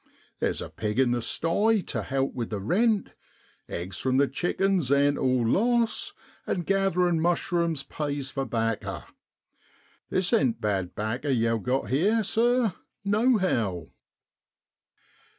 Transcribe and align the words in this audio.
There's 0.39 0.63
a 0.63 0.69
pig 0.71 0.97
in 0.97 1.11
the 1.11 1.21
sty 1.21 1.81
tu 1.81 1.99
help 2.01 2.33
with 2.33 2.49
the 2.49 2.59
rent, 2.59 3.11
eggs 3.69 3.99
from 3.99 4.17
the 4.17 4.27
chickens 4.27 4.91
ain't 4.91 5.19
all 5.19 5.45
loss, 5.47 6.13
and 6.47 6.65
gatherin' 6.65 7.19
mush 7.21 7.51
rumes 7.51 7.83
pays 7.83 8.31
for 8.31 8.43
'bacca. 8.47 9.05
This 10.09 10.33
ain't 10.33 10.59
bad 10.59 10.95
'bacca 10.95 11.31
yow've 11.31 11.61
got 11.61 11.91
here, 11.91 12.23
sir, 12.23 12.73
nohow!' 13.05 13.91